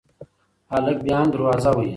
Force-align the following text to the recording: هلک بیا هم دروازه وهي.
هلک 0.71 0.97
بیا 1.05 1.17
هم 1.21 1.27
دروازه 1.33 1.71
وهي. 1.73 1.89